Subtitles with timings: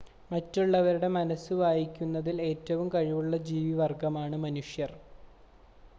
[0.31, 4.93] മറ്റുള്ളവരുടെ മനസ്സ് വായിക്കുന്നതിൽ ഏറ്റവും കഴിവുള്ള ജീവവർഗ്ഗമാണ് മനുഷ്യർ